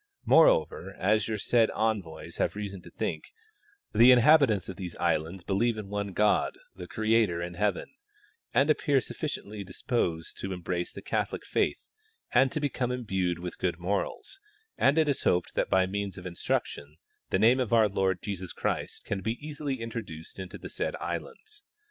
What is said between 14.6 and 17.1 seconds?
and it is hoped that by means of instruction